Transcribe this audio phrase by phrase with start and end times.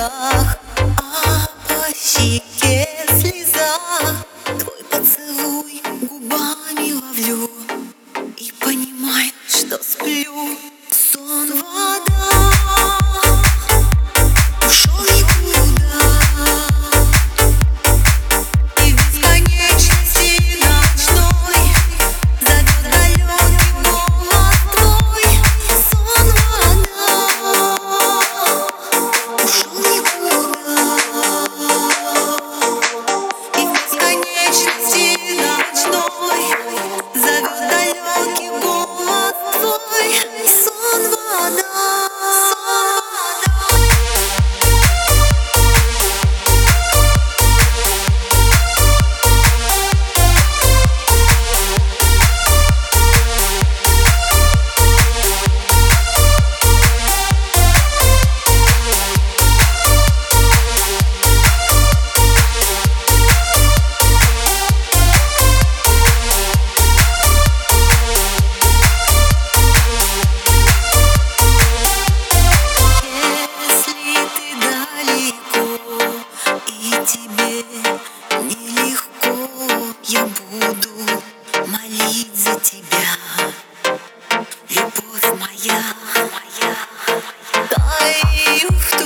[0.00, 0.59] горах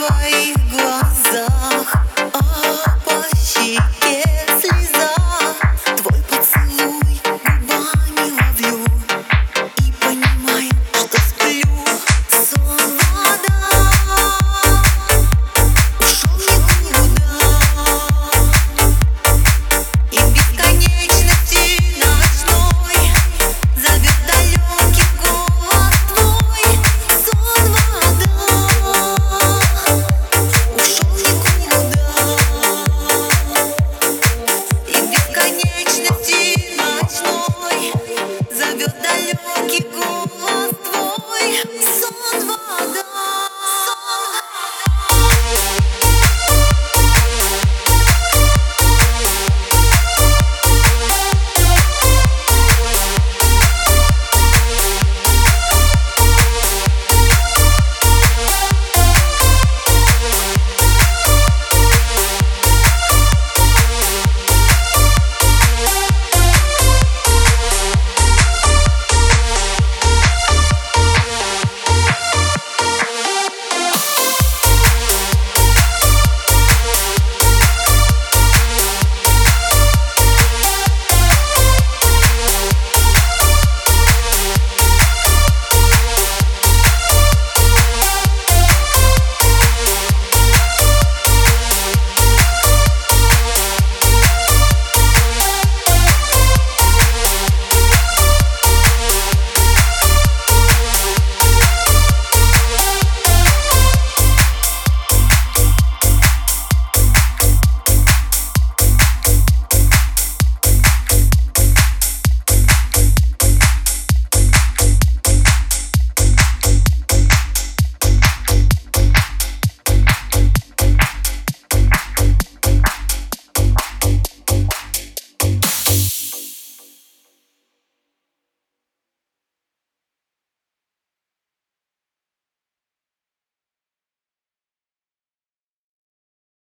[0.09, 0.44] boy.